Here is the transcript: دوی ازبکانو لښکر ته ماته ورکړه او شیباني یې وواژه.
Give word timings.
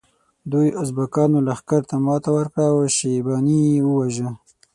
دوی 0.51 0.67
ازبکانو 0.81 1.39
لښکر 1.47 1.81
ته 1.89 1.95
ماته 2.05 2.29
ورکړه 2.37 2.65
او 2.71 2.77
شیباني 2.97 3.59
یې 3.73 3.79
وواژه. 3.85 4.27